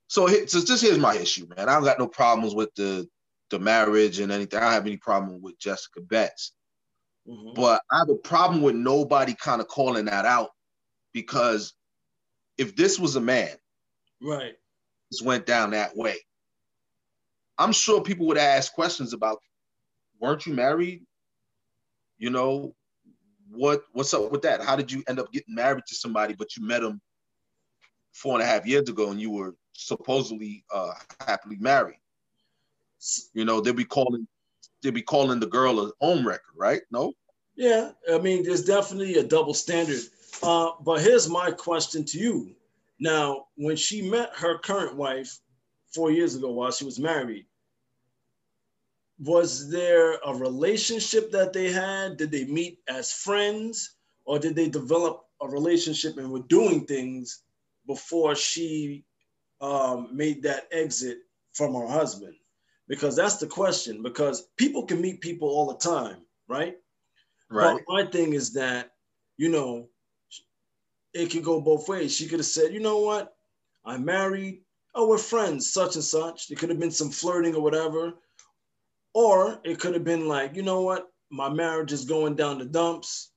so, 0.07 0.27
so 0.27 0.59
this 0.61 0.81
here's 0.81 0.97
my 0.99 1.15
issue, 1.15 1.47
man. 1.55 1.69
I 1.69 1.73
don't 1.75 1.83
got 1.83 1.99
no 1.99 2.07
problems 2.07 2.55
with 2.55 2.73
the 2.75 3.07
the 3.49 3.59
marriage 3.59 4.19
and 4.19 4.31
anything. 4.31 4.59
I 4.59 4.63
don't 4.63 4.73
have 4.73 4.87
any 4.87 4.97
problem 4.97 5.41
with 5.41 5.57
Jessica 5.59 6.01
Betts. 6.01 6.53
Mhm. 7.27 7.55
But 7.55 7.81
I 7.91 7.99
have 7.99 8.09
a 8.09 8.15
problem 8.15 8.61
with 8.61 8.75
nobody 8.75 9.33
kind 9.35 9.61
of 9.61 9.67
calling 9.67 10.05
that 10.05 10.25
out 10.25 10.51
because 11.13 11.73
if 12.57 12.75
this 12.75 12.99
was 12.99 13.15
a 13.15 13.21
man, 13.21 13.55
Right. 14.21 14.55
this 15.11 15.21
went 15.21 15.45
down 15.45 15.71
that 15.71 15.95
way, 15.95 16.17
I'm 17.57 17.71
sure 17.71 18.01
people 18.01 18.27
would 18.27 18.37
ask 18.37 18.73
questions 18.73 19.13
about, 19.13 19.39
weren't 20.19 20.45
you 20.45 20.53
married? 20.53 21.03
You 22.17 22.29
know, 22.29 22.75
what 23.49 23.83
what's 23.93 24.13
up 24.13 24.31
with 24.31 24.41
that? 24.43 24.61
How 24.61 24.75
did 24.75 24.91
you 24.91 25.03
end 25.07 25.19
up 25.19 25.31
getting 25.31 25.55
married 25.55 25.83
to 25.87 25.95
somebody, 25.95 26.33
but 26.33 26.55
you 26.55 26.65
met 26.65 26.83
him 26.83 27.01
four 28.13 28.33
and 28.33 28.43
a 28.43 28.45
half 28.45 28.65
years 28.65 28.89
ago 28.89 29.11
and 29.11 29.21
you 29.21 29.31
were 29.31 29.55
supposedly 29.73 30.63
uh, 30.73 30.93
happily 31.25 31.57
married? 31.59 31.99
You 33.33 33.45
know, 33.45 33.61
they'll 33.61 33.73
be 33.73 33.85
calling 33.85 34.27
they'll 34.81 34.91
be 34.91 35.01
calling 35.01 35.39
the 35.39 35.47
girl 35.47 35.79
a 35.79 35.91
home 36.01 36.27
wrecker, 36.27 36.53
right? 36.55 36.81
No? 36.91 37.13
Yeah, 37.55 37.91
I 38.11 38.19
mean, 38.19 38.43
there's 38.43 38.63
definitely 38.63 39.15
a 39.15 39.23
double 39.23 39.53
standard. 39.53 40.01
Uh, 40.43 40.71
but 40.83 41.01
here's 41.01 41.27
my 41.27 41.49
question 41.49 42.05
to 42.05 42.19
you. 42.19 42.55
Now, 42.99 43.45
when 43.55 43.75
she 43.75 44.07
met 44.07 44.29
her 44.35 44.59
current 44.59 44.95
wife 44.95 45.39
four 45.93 46.11
years 46.11 46.35
ago 46.35 46.51
while 46.51 46.71
she 46.71 46.85
was 46.85 46.99
married, 46.99 47.46
was 49.19 49.69
there 49.69 50.13
a 50.25 50.33
relationship 50.33 51.31
that 51.31 51.53
they 51.53 51.71
had? 51.71 52.17
Did 52.17 52.31
they 52.31 52.45
meet 52.45 52.79
as 52.87 53.11
friends 53.11 53.95
or 54.25 54.37
did 54.39 54.55
they 54.55 54.69
develop 54.69 55.25
a 55.41 55.47
relationship 55.47 56.17
and 56.17 56.31
were 56.31 56.39
doing 56.39 56.85
things 56.85 57.41
before 57.87 58.35
she 58.35 59.05
um, 59.61 60.09
made 60.13 60.43
that 60.43 60.67
exit 60.71 61.19
from 61.53 61.73
her 61.73 61.87
husband? 61.87 62.35
Because 62.87 63.15
that's 63.15 63.37
the 63.37 63.47
question. 63.47 64.03
Because 64.03 64.49
people 64.57 64.85
can 64.85 65.01
meet 65.01 65.21
people 65.21 65.47
all 65.49 65.67
the 65.67 65.77
time, 65.77 66.17
right? 66.47 66.75
Right. 67.49 67.79
But 67.87 67.93
my 67.93 68.09
thing 68.09 68.33
is 68.33 68.53
that, 68.53 68.91
you 69.37 69.49
know, 69.49 69.87
it 71.13 71.31
could 71.31 71.43
go 71.43 71.59
both 71.59 71.89
ways. 71.89 72.15
She 72.15 72.27
could 72.27 72.39
have 72.39 72.45
said, 72.45 72.73
you 72.73 72.79
know 72.79 72.99
what? 72.99 73.35
I'm 73.85 74.05
married. 74.05 74.61
Oh, 74.93 75.07
we're 75.07 75.17
friends, 75.17 75.71
such 75.71 75.95
and 75.95 76.03
such. 76.03 76.47
There 76.47 76.57
could 76.57 76.69
have 76.69 76.79
been 76.79 76.91
some 76.91 77.09
flirting 77.09 77.55
or 77.55 77.61
whatever. 77.61 78.13
Or 79.17 79.59
it 79.63 79.79
could 79.79 79.95
have 79.95 80.03
been 80.03 80.27
like, 80.27 80.55
you 80.55 80.61
know 80.61 80.81
what? 80.81 81.11
My 81.31 81.49
marriage 81.49 81.91
is 81.91 82.05
going 82.05 82.35
down 82.35 82.59
the 82.59 82.65
dumps. 82.65 83.31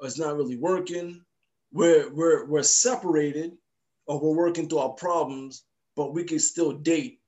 It's 0.00 0.18
not 0.18 0.36
really 0.36 0.56
working. 0.56 1.24
We're 1.72 2.12
we're 2.12 2.44
we're 2.46 2.64
separated 2.64 3.52
or 4.08 4.18
we're 4.18 4.34
working 4.34 4.68
through 4.68 4.80
our 4.80 4.94
problems, 4.94 5.62
but 5.94 6.12
we 6.12 6.24
can 6.24 6.40
still 6.40 6.72
date 6.72 7.20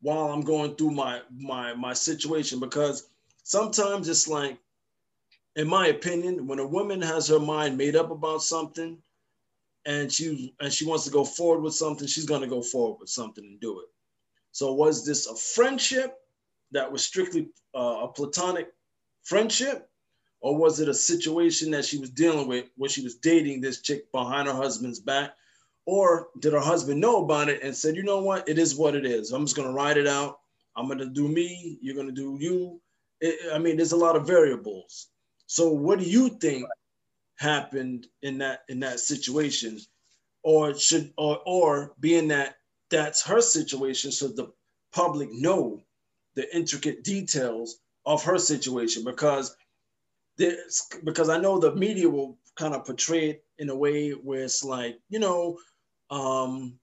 while 0.00 0.32
I'm 0.32 0.40
going 0.40 0.74
through 0.76 0.92
my 0.92 1.20
my 1.36 1.74
my 1.74 1.92
situation 1.92 2.60
because 2.60 3.10
sometimes 3.42 4.08
it's 4.08 4.26
like 4.26 4.58
in 5.54 5.68
my 5.68 5.88
opinion, 5.88 6.46
when 6.46 6.60
a 6.60 6.66
woman 6.66 7.02
has 7.02 7.28
her 7.28 7.38
mind 7.38 7.76
made 7.76 7.94
up 7.94 8.10
about 8.10 8.42
something 8.42 8.96
and 9.84 10.10
she 10.10 10.54
and 10.60 10.72
she 10.72 10.86
wants 10.86 11.04
to 11.04 11.10
go 11.10 11.26
forward 11.26 11.60
with 11.60 11.74
something, 11.74 12.08
she's 12.08 12.24
to 12.24 12.46
go 12.46 12.62
forward 12.62 13.00
with 13.00 13.10
something 13.10 13.44
and 13.44 13.60
do 13.60 13.80
it. 13.80 13.88
So 14.52 14.72
was 14.72 15.04
this 15.04 15.26
a 15.26 15.36
friendship 15.36 16.18
that 16.72 16.90
was 16.90 17.04
strictly 17.04 17.48
uh, 17.74 18.00
a 18.02 18.08
platonic 18.08 18.68
friendship, 19.22 19.88
or 20.40 20.56
was 20.56 20.80
it 20.80 20.88
a 20.88 20.94
situation 20.94 21.70
that 21.70 21.84
she 21.84 21.98
was 21.98 22.10
dealing 22.10 22.48
with 22.48 22.66
where 22.76 22.90
she 22.90 23.02
was 23.02 23.16
dating 23.16 23.60
this 23.60 23.80
chick 23.80 24.10
behind 24.12 24.48
her 24.48 24.54
husband's 24.54 25.00
back, 25.00 25.32
or 25.86 26.28
did 26.40 26.52
her 26.52 26.60
husband 26.60 27.00
know 27.00 27.24
about 27.24 27.48
it 27.48 27.62
and 27.62 27.74
said, 27.74 27.96
you 27.96 28.02
know 28.02 28.20
what, 28.20 28.48
it 28.48 28.58
is 28.58 28.74
what 28.74 28.94
it 28.94 29.06
is. 29.06 29.32
I'm 29.32 29.44
just 29.44 29.56
going 29.56 29.68
to 29.68 29.74
ride 29.74 29.96
it 29.96 30.06
out. 30.06 30.38
I'm 30.76 30.86
going 30.86 30.98
to 30.98 31.06
do 31.06 31.28
me. 31.28 31.78
You're 31.80 31.94
going 31.94 32.08
to 32.08 32.12
do 32.12 32.36
you. 32.40 32.80
It, 33.20 33.52
I 33.52 33.58
mean, 33.58 33.76
there's 33.76 33.92
a 33.92 33.96
lot 33.96 34.16
of 34.16 34.26
variables. 34.26 35.08
So 35.46 35.70
what 35.70 35.98
do 35.98 36.04
you 36.04 36.30
think 36.30 36.66
happened 37.36 38.06
in 38.22 38.38
that 38.38 38.62
in 38.68 38.80
that 38.80 39.00
situation? 39.00 39.78
Or 40.42 40.74
should 40.74 41.12
or 41.16 41.40
or 41.46 41.94
being 42.00 42.28
that 42.28 42.56
that's 42.90 43.22
her 43.22 43.40
situation, 43.40 44.10
should 44.10 44.36
the 44.36 44.52
public 44.92 45.30
know 45.32 45.80
the 46.36 46.54
intricate 46.54 47.04
details 47.04 47.78
of 48.06 48.22
her 48.24 48.38
situation? 48.38 49.04
Because 49.04 49.56
this 50.36 50.86
because 51.04 51.28
I 51.28 51.38
know 51.38 51.58
the 51.58 51.74
media 51.74 52.08
will 52.08 52.38
kind 52.56 52.74
of 52.74 52.84
portray 52.84 53.30
it 53.30 53.44
in 53.58 53.70
a 53.70 53.76
way 53.76 54.10
where 54.10 54.42
it's 54.42 54.64
like, 54.64 54.98
you 55.08 55.18
know, 55.18 55.58
um, 56.10 56.78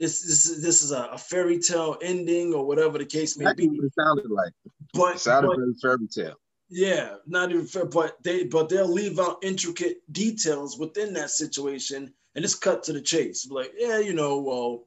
this 0.00 0.22
this 0.22 0.60
this 0.62 0.82
is 0.82 0.92
a, 0.92 1.08
a, 1.12 1.18
fairy 1.18 1.58
tale 1.58 1.96
ending 2.02 2.54
or 2.54 2.66
whatever 2.66 2.98
the 2.98 3.04
case 3.04 3.38
may 3.38 3.52
be. 3.54 3.68
What 3.68 3.84
it 3.84 3.92
sounded 3.98 4.30
like. 4.30 4.52
But 4.94 5.16
it 5.16 5.20
sounded 5.20 5.48
but, 5.48 5.58
very 5.58 5.74
fairy 5.80 6.08
tale. 6.08 6.36
Yeah, 6.70 7.16
not 7.26 7.50
even 7.50 7.66
fair, 7.66 7.86
but 7.86 8.22
they 8.22 8.44
but 8.44 8.68
they'll 8.68 8.86
leave 8.86 9.18
out 9.18 9.38
intricate 9.42 9.98
details 10.12 10.78
within 10.78 11.14
that 11.14 11.30
situation 11.30 12.12
and 12.34 12.44
it's 12.44 12.54
cut 12.54 12.84
to 12.84 12.92
the 12.92 13.00
chase. 13.00 13.48
Like, 13.50 13.72
yeah, 13.76 13.98
you 13.98 14.14
know, 14.14 14.38
well, 14.38 14.84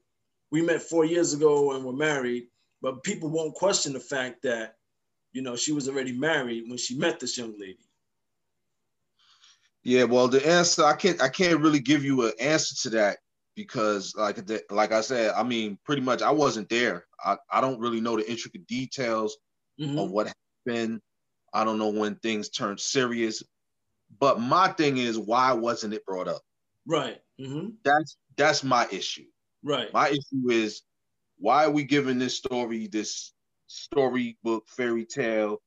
we 0.51 0.61
met 0.61 0.81
four 0.81 1.03
years 1.03 1.33
ago 1.33 1.73
and 1.73 1.83
we're 1.83 1.91
married, 1.91 2.47
but 2.81 3.03
people 3.03 3.29
won't 3.29 3.55
question 3.55 3.93
the 3.93 3.99
fact 3.99 4.43
that, 4.43 4.75
you 5.33 5.41
know, 5.41 5.55
she 5.55 5.71
was 5.71 5.87
already 5.87 6.17
married 6.17 6.65
when 6.67 6.77
she 6.77 6.97
met 6.97 7.19
this 7.19 7.37
young 7.37 7.53
lady. 7.59 7.77
Yeah, 9.83 10.03
well, 10.03 10.27
the 10.27 10.45
answer 10.47 10.83
I 10.83 10.93
can't 10.93 11.21
I 11.21 11.29
can't 11.29 11.59
really 11.59 11.79
give 11.79 12.03
you 12.03 12.27
an 12.27 12.33
answer 12.39 12.75
to 12.83 12.95
that 12.97 13.17
because 13.55 14.13
like 14.15 14.37
like 14.69 14.91
I 14.91 15.01
said, 15.01 15.33
I 15.35 15.43
mean, 15.43 15.79
pretty 15.85 16.01
much 16.03 16.21
I 16.21 16.31
wasn't 16.31 16.69
there. 16.69 17.05
I, 17.23 17.37
I 17.49 17.61
don't 17.61 17.79
really 17.79 18.01
know 18.01 18.15
the 18.15 18.29
intricate 18.29 18.67
details 18.67 19.37
mm-hmm. 19.79 19.97
of 19.97 20.11
what 20.11 20.33
happened 20.67 21.01
I 21.53 21.63
don't 21.63 21.77
know 21.77 21.89
when 21.89 22.15
things 22.15 22.49
turned 22.49 22.79
serious. 22.79 23.43
But 24.19 24.39
my 24.39 24.69
thing 24.69 24.97
is, 24.97 25.17
why 25.17 25.53
wasn't 25.53 25.93
it 25.93 26.05
brought 26.05 26.27
up? 26.27 26.41
Right. 26.85 27.19
Mm-hmm. 27.39 27.69
That's 27.83 28.17
that's 28.37 28.63
my 28.63 28.87
issue. 28.91 29.25
Right. 29.63 29.91
My 29.93 30.09
issue 30.09 30.49
is 30.49 30.81
why 31.41 31.65
are 31.65 31.71
we 31.71 31.83
giving 31.83 32.19
this 32.19 32.37
story, 32.37 32.87
this 32.87 33.33
storybook, 33.65 34.69
fairy 34.69 35.05
tale, 35.05 35.61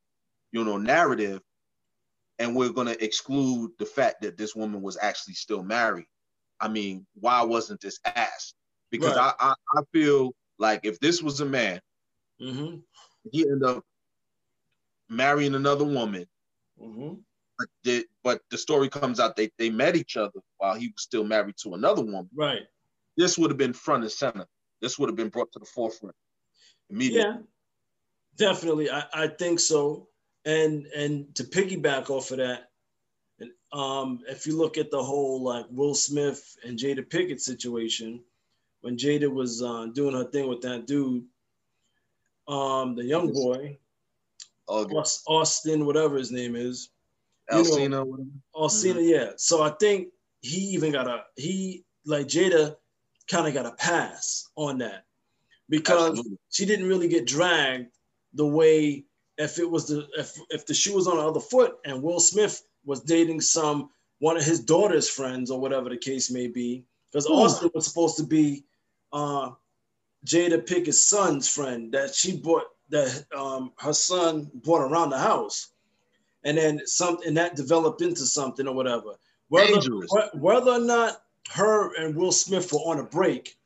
you 0.51 0.63
know, 0.63 0.77
narrative, 0.77 1.41
and 2.39 2.55
we're 2.55 2.69
gonna 2.69 2.95
exclude 2.99 3.71
the 3.77 3.85
fact 3.85 4.21
that 4.21 4.37
this 4.37 4.55
woman 4.55 4.81
was 4.81 4.97
actually 4.99 5.33
still 5.33 5.63
married. 5.63 6.07
I 6.61 6.69
mean, 6.69 7.05
why 7.19 7.43
wasn't 7.43 7.81
this 7.81 7.99
asked? 8.05 8.55
Because 8.89 9.17
right. 9.17 9.33
I, 9.39 9.49
I, 9.49 9.53
I 9.77 9.81
feel 9.91 10.33
like 10.57 10.81
if 10.83 10.99
this 10.99 11.21
was 11.21 11.41
a 11.41 11.45
man, 11.45 11.81
mm-hmm. 12.41 12.77
he 13.31 13.41
ended 13.41 13.63
up 13.63 13.83
marrying 15.09 15.55
another 15.55 15.83
woman. 15.83 16.25
Mm-hmm. 16.81 17.15
But, 17.57 17.67
the, 17.83 18.05
but 18.23 18.41
the 18.51 18.57
story 18.57 18.89
comes 18.89 19.19
out 19.19 19.35
they, 19.35 19.49
they 19.57 19.69
met 19.69 19.95
each 19.95 20.17
other 20.17 20.39
while 20.57 20.75
he 20.75 20.87
was 20.87 21.03
still 21.03 21.23
married 21.23 21.55
to 21.63 21.73
another 21.73 22.03
woman. 22.03 22.29
Right. 22.35 22.63
This 23.17 23.37
would 23.37 23.49
have 23.49 23.57
been 23.57 23.73
front 23.73 24.03
and 24.03 24.11
center. 24.11 24.45
This 24.85 24.99
would 24.99 25.09
have 25.09 25.15
been 25.15 25.29
brought 25.29 25.51
to 25.53 25.57
the 25.57 25.65
forefront 25.65 26.15
immediately. 26.91 27.27
Yeah, 27.27 27.37
definitely. 28.37 28.91
I, 28.91 29.05
I 29.15 29.27
think 29.27 29.59
so. 29.59 30.09
And 30.45 30.85
and 30.95 31.33
to 31.33 31.43
piggyback 31.43 32.11
off 32.11 32.29
of 32.29 32.37
that, 32.37 32.69
um, 33.73 34.19
if 34.29 34.45
you 34.45 34.55
look 34.55 34.77
at 34.77 34.91
the 34.91 35.03
whole 35.03 35.41
like 35.41 35.65
Will 35.71 35.95
Smith 35.95 36.55
and 36.63 36.77
Jada 36.77 37.03
Pinkett 37.03 37.41
situation, 37.41 38.21
when 38.81 38.95
Jada 38.95 39.27
was 39.27 39.63
uh, 39.63 39.87
doing 39.87 40.13
her 40.13 40.25
thing 40.25 40.47
with 40.47 40.61
that 40.61 40.85
dude, 40.85 41.25
um, 42.47 42.95
the 42.95 43.05
young 43.05 43.33
boy, 43.33 43.79
August. 44.67 45.23
Austin, 45.25 45.87
whatever 45.87 46.15
his 46.15 46.31
name 46.31 46.55
is. 46.55 46.89
Alsina, 47.51 48.05
Alsina, 48.55 48.97
mm-hmm. 48.97 48.99
yeah. 48.99 49.29
So 49.37 49.63
I 49.63 49.71
think 49.79 50.09
he 50.41 50.57
even 50.75 50.91
got 50.91 51.07
a 51.07 51.23
he 51.37 51.85
like 52.05 52.27
Jada 52.27 52.75
kind 53.29 53.47
of 53.47 53.53
got 53.53 53.65
a 53.65 53.75
pass 53.75 54.49
on 54.55 54.77
that. 54.79 55.05
Because 55.69 56.11
Absolutely. 56.11 56.37
she 56.49 56.65
didn't 56.65 56.87
really 56.87 57.07
get 57.07 57.25
dragged 57.25 57.91
the 58.33 58.45
way 58.45 59.05
if 59.37 59.59
it 59.59 59.69
was 59.69 59.87
the 59.87 60.07
if 60.17 60.37
if 60.49 60.65
the 60.65 60.73
shoe 60.73 60.93
was 60.93 61.07
on 61.07 61.17
the 61.17 61.23
other 61.23 61.39
foot 61.39 61.77
and 61.85 62.01
Will 62.01 62.19
Smith 62.19 62.61
was 62.85 63.01
dating 63.01 63.41
some 63.41 63.89
one 64.19 64.37
of 64.37 64.43
his 64.43 64.59
daughter's 64.59 65.09
friends 65.09 65.51
or 65.51 65.59
whatever 65.59 65.89
the 65.89 65.97
case 65.97 66.31
may 66.31 66.47
be. 66.47 66.85
Because 67.11 67.27
Austin 67.27 67.71
was 67.73 67.87
supposed 67.87 68.17
to 68.17 68.23
be 68.23 68.65
uh, 69.13 69.51
Jada 70.25 70.65
Pinkett's 70.65 71.03
son's 71.03 71.47
friend 71.47 71.91
that 71.93 72.13
she 72.13 72.37
bought 72.37 72.65
that 72.89 73.25
um, 73.35 73.71
her 73.77 73.93
son 73.93 74.49
brought 74.55 74.81
around 74.81 75.09
the 75.09 75.17
house, 75.17 75.71
and 76.43 76.57
then 76.57 76.81
something 76.85 77.33
that 77.33 77.55
developed 77.55 78.01
into 78.01 78.25
something 78.25 78.67
or 78.67 78.75
whatever. 78.75 79.15
Whether, 79.47 79.79
whether 80.33 80.71
or 80.71 80.79
not 80.79 81.21
her 81.51 81.93
and 81.95 82.15
Will 82.15 82.31
Smith 82.31 82.71
were 82.71 82.79
on 82.79 82.99
a 82.99 83.03
break, 83.03 83.57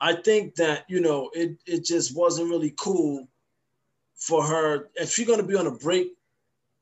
I 0.00 0.14
think 0.14 0.56
that 0.56 0.84
you 0.88 1.00
know 1.00 1.30
it 1.34 1.58
it 1.66 1.84
just 1.84 2.16
wasn't 2.16 2.50
really 2.50 2.74
cool 2.78 3.28
for 4.16 4.44
her 4.44 4.90
if 4.94 5.18
you're 5.18 5.26
gonna 5.26 5.42
be 5.42 5.56
on 5.56 5.66
a 5.66 5.78
break 5.78 6.08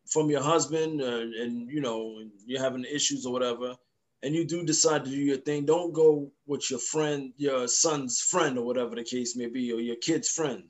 from 0.07 0.31
your 0.31 0.43
husband 0.43 1.01
uh, 1.01 1.21
and 1.43 1.71
you 1.71 1.81
know 1.81 2.21
you're 2.47 2.63
having 2.63 2.85
issues 2.85 3.25
or 3.25 3.33
whatever 3.33 3.77
and 4.23 4.35
you 4.35 4.45
do 4.45 4.65
decide 4.65 5.05
to 5.05 5.11
do 5.11 5.17
your 5.17 5.37
thing 5.39 5.65
don't 5.65 5.93
go 5.93 6.31
with 6.47 6.69
your 6.71 6.81
friend 6.81 7.33
your 7.37 7.69
son's 7.69 8.21
friend 8.21 8.59
or 8.59 8.65
whatever 8.65 8.95
the 8.95 9.05
case 9.05 9.37
may 9.37 9.47
be 9.47 9.73
or 9.73 9.81
your 9.81 9.97
kid's 9.97 10.29
friend 10.29 10.65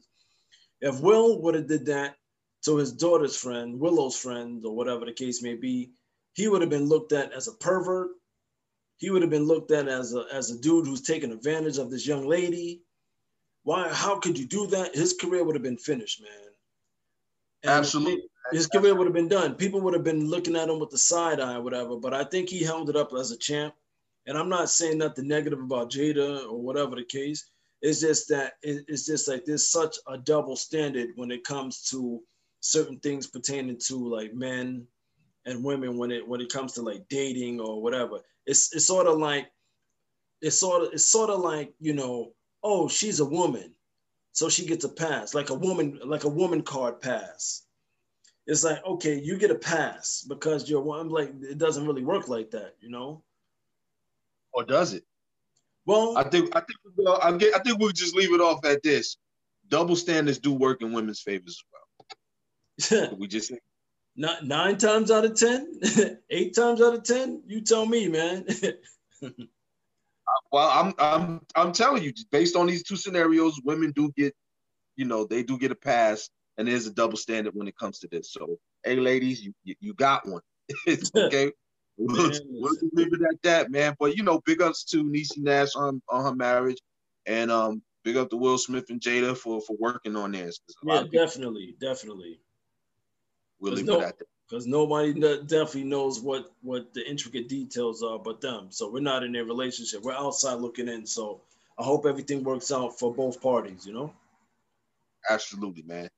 if 0.81 1.01
Will 1.01 1.41
would 1.43 1.55
have 1.55 1.69
did 1.69 1.87
that 1.87 2.17
to 2.65 2.77
his 2.77 2.93
daughter's 2.93 3.37
friend, 3.37 3.79
Willow's 3.79 4.17
friend, 4.17 4.65
or 4.65 4.75
whatever 4.75 5.05
the 5.05 5.13
case 5.13 5.43
may 5.43 5.55
be, 5.55 5.93
he 6.35 6.49
would 6.49 6.61
have 6.61 6.71
been 6.71 6.89
looked 6.89 7.13
at 7.13 7.33
as 7.33 7.49
a 7.49 7.53
pervert. 7.53 8.11
He 9.01 9.09
would 9.09 9.23
have 9.23 9.31
been 9.31 9.47
looked 9.47 9.71
at 9.71 9.89
as 9.89 10.15
a 10.15 10.27
as 10.31 10.51
a 10.51 10.59
dude 10.59 10.87
who's 10.87 11.01
taking 11.01 11.33
advantage 11.33 11.79
of 11.79 11.91
this 11.91 12.07
young 12.07 12.27
lady. 12.27 12.83
Why? 13.63 13.89
How 13.89 14.19
could 14.19 14.39
you 14.39 14.47
do 14.47 14.67
that? 14.69 14.95
His 14.95 15.15
career 15.15 15.43
would 15.43 15.55
have 15.55 15.63
been 15.63 15.79
finished, 15.79 16.23
man. 16.23 16.51
And 17.63 17.73
Absolutely. 17.73 18.25
His 18.53 18.67
career 18.67 18.95
would 18.95 19.07
have 19.07 19.15
been 19.15 19.29
done. 19.29 19.55
People 19.55 19.81
would 19.81 19.95
have 19.95 20.05
been 20.05 20.29
looking 20.29 20.55
at 20.55 20.69
him 20.69 20.79
with 20.79 20.91
the 20.91 20.99
side 20.99 21.41
eye 21.41 21.55
or 21.55 21.63
whatever. 21.63 21.97
But 21.97 22.13
I 22.13 22.25
think 22.25 22.51
he 22.51 22.63
held 22.63 22.91
it 22.91 22.97
up 22.97 23.13
as 23.15 23.31
a 23.31 23.39
champ. 23.39 23.75
And 24.27 24.37
I'm 24.37 24.51
not 24.51 24.69
saying 24.69 24.99
nothing 24.99 25.29
negative 25.29 25.61
about 25.61 25.91
Jada 25.91 26.47
or 26.51 26.61
whatever 26.61 26.95
the 26.95 27.05
case. 27.05 27.51
It's 27.81 28.01
just 28.01 28.29
that 28.29 28.55
it's 28.63 29.07
just 29.07 29.29
like 29.29 29.47
there's 29.47 29.67
such 29.67 29.97
a 30.09 30.19
double 30.19 30.57
standard 30.57 31.11
when 31.17 31.31
it 31.31 31.45
comes 31.45 31.83
to 31.91 32.23
certain 32.61 32.99
things 32.99 33.27
pertaining 33.27 33.79
to 33.87 33.97
like 33.97 34.35
men 34.35 34.87
and 35.47 35.65
women 35.65 35.97
when 35.97 36.11
it 36.11 36.27
when 36.27 36.43
it 36.43 36.53
comes 36.53 36.73
to 36.75 36.83
like 36.83 37.09
dating 37.09 37.61
or 37.61 37.81
whatever. 37.83 38.21
It's 38.47 38.75
it's 38.75 38.87
sort 38.87 39.07
of 39.07 39.19
like 39.19 39.51
it's 40.41 40.59
sort 40.59 40.83
of 40.83 40.93
it's 40.93 41.05
sort 41.05 41.31
of 41.31 41.41
like 41.41 41.73
you 41.81 41.93
know 41.93 42.33
oh 42.63 42.89
she's 42.89 43.21
a 43.21 43.25
woman 43.25 43.75
so 44.33 44.49
she 44.49 44.67
gets 44.67 44.85
a 44.85 44.89
pass 44.89 45.35
like 45.35 45.51
a 45.51 45.55
woman 45.55 45.99
like 46.05 46.25
a 46.25 46.29
woman 46.29 46.63
card 46.63 47.01
pass 47.01 47.63
it's 48.47 48.65
like 48.65 48.85
okay 48.85 49.21
you 49.21 49.39
get 49.39 49.51
a 49.51 49.55
pass 49.55 50.25
because 50.29 50.69
you're 50.69 50.81
one 50.81 51.09
like 51.09 51.31
it 51.43 51.59
doesn't 51.59 51.87
really 51.87 52.05
work 52.05 52.29
like 52.29 52.51
that 52.51 52.75
you 52.81 52.91
know 52.91 53.23
or 54.53 54.65
does 54.65 54.95
it 54.95 55.05
well, 55.87 56.17
I 56.17 56.25
think 56.25 56.55
I 56.55 56.61
think 56.61 56.79
we'll, 56.97 57.19
I, 57.23 57.37
get, 57.37 57.55
I 57.55 57.59
think 57.59 57.79
we'll 57.79 57.91
just 57.91 58.15
leave 58.15 58.33
it 58.33 58.41
off 58.41 58.65
at 58.65 58.83
this. 58.83 59.17
double 59.69 59.97
standards 59.97 60.39
do 60.39 60.53
work 60.53 60.83
in 60.83 60.93
women's 60.93 61.21
favors 61.21 61.63
as 62.89 62.91
well. 62.91 63.11
we 63.19 63.27
just 63.27 63.53
not 64.17 64.45
nine 64.45 64.77
times 64.77 65.11
out 65.11 65.25
of 65.25 65.35
ten, 65.35 65.81
eight 66.31 66.55
times 66.55 66.81
out 66.81 66.95
of 66.95 67.05
ten. 67.05 67.43
You 67.47 67.61
tell 67.61 67.87
me, 67.87 68.09
man. 68.09 68.45
well, 70.53 70.69
I'm 70.69 70.95
I'm 70.99 71.41
I'm 71.55 71.73
telling 71.73 72.03
you, 72.03 72.13
based 72.31 72.57
on 72.57 72.67
these 72.67 72.83
two 72.83 72.97
scenarios, 72.97 73.61
women 73.65 73.93
do 73.93 74.11
get, 74.17 74.35
you 74.97 75.05
know, 75.05 75.25
they 75.25 75.43
do 75.43 75.59
get 75.59 75.73
a 75.73 75.77
pass, 75.77 76.29
and 76.59 76.69
there's 76.69 76.87
a 76.87 76.93
double 76.93 77.17
standard 77.17 77.55
when 77.55 77.69
it 77.69 77.77
comes 77.77 77.99
to 78.01 78.09
this. 78.09 78.33
So, 78.33 78.59
hey, 78.85 78.97
ladies, 78.97 79.43
you 79.43 79.55
you, 79.65 79.95
got 79.95 80.29
one. 80.29 80.43
okay. 81.17 81.53
We'll, 81.97 82.33
we'll 82.49 82.77
leave 82.93 83.13
it 83.13 83.21
at 83.23 83.43
that, 83.43 83.71
man. 83.71 83.95
But 83.99 84.17
you 84.17 84.23
know, 84.23 84.41
big 84.45 84.63
ups 84.63 84.85
to 84.85 85.05
Niecy 85.05 85.39
Nash 85.39 85.77
on, 85.77 86.01
on 86.09 86.25
her 86.25 86.35
marriage, 86.35 86.79
and 87.27 87.51
um, 87.51 87.83
big 88.05 88.17
up 88.17 88.31
to 88.31 88.37
Will 88.37 88.59
Smith 88.59 88.91
and 88.91 89.01
Jada 89.01 89.37
for 89.37 89.61
for 89.61 89.77
working 89.79 90.17
on 90.17 90.33
this. 90.33 90.61
Yeah, 90.83 91.05
definitely, 91.11 91.77
definitely. 91.81 92.41
We'll 93.61 93.75
leave 93.75 93.87
no, 93.87 94.01
it 94.01 94.05
at 94.05 94.19
that. 94.19 94.27
Because 94.49 94.67
nobody 94.67 95.13
definitely 95.13 95.85
knows 95.85 96.21
what 96.21 96.51
what 96.63 96.93
the 96.93 97.09
intricate 97.09 97.49
details 97.49 98.03
are 98.03 98.19
but 98.19 98.41
them. 98.41 98.69
So 98.71 98.91
we're 98.91 99.01
not 99.01 99.23
in 99.23 99.33
their 99.33 99.45
relationship. 99.45 100.03
We're 100.03 100.13
outside 100.13 100.55
looking 100.55 100.89
in. 100.89 101.07
So 101.07 101.41
I 101.79 101.85
hope 101.85 102.05
everything 102.05 102.43
works 102.43 102.73
out 102.73 102.99
for 102.99 103.15
both 103.15 103.41
parties. 103.41 103.87
You 103.87 103.93
know. 103.93 104.13
Absolutely, 105.29 105.83
man. 105.83 106.09